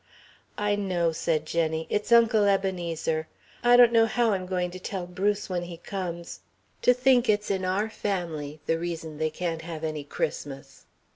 "I 0.57 0.75
know," 0.75 1.11
said 1.11 1.45
Jenny, 1.45 1.85
"it's 1.91 2.11
Uncle 2.11 2.45
Ebenezer. 2.45 3.27
I 3.63 3.77
don't 3.77 3.91
know 3.91 4.07
how 4.07 4.31
I'm 4.33 4.47
going 4.47 4.71
to 4.71 4.79
tell 4.79 5.05
Bruce 5.05 5.47
when 5.47 5.61
he 5.65 5.77
comes. 5.77 6.39
To 6.81 6.91
think 6.91 7.29
it's 7.29 7.51
in 7.51 7.63
our 7.63 7.87
family, 7.87 8.61
the 8.65 8.79
reason 8.79 9.19
they 9.19 9.29
can't 9.29 9.61
have 9.61 9.83
any 9.83 10.03
Christmas...." 10.03 10.87